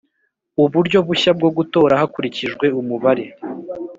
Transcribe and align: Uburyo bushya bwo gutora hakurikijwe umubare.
Uburyo 0.63 0.99
bushya 1.07 1.31
bwo 1.37 1.49
gutora 1.57 1.93
hakurikijwe 2.01 2.65
umubare. 2.81 3.25